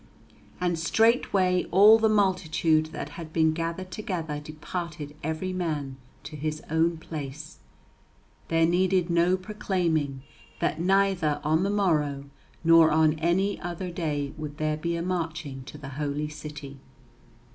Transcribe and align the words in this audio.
And 0.59 0.79
straightway 0.79 1.65
all 1.69 1.99
the 1.99 2.09
multitude 2.09 2.87
that 2.87 3.09
had 3.09 3.31
been 3.31 3.53
gathered 3.53 3.91
together 3.91 4.39
departed 4.39 5.15
every 5.23 5.53
man 5.53 5.97
to 6.23 6.35
his 6.35 6.63
own 6.71 6.97
place. 6.97 7.59
There 8.47 8.65
needed 8.65 9.11
no 9.11 9.37
proclaiming 9.37 10.23
that 10.59 10.81
neither 10.81 11.39
on 11.43 11.61
the 11.61 11.69
morrow 11.69 12.23
nor 12.63 12.89
on 12.89 13.13
any 13.19 13.59
other 13.61 13.91
day 13.91 14.33
would 14.39 14.57
there 14.57 14.75
be 14.77 14.95
a 14.95 15.03
marching 15.03 15.63
to 15.65 15.77
the 15.77 15.89
Holy 15.89 16.29
City. 16.29 16.79